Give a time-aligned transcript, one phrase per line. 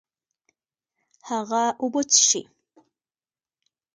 [1.29, 2.41] هغه اوبه څښي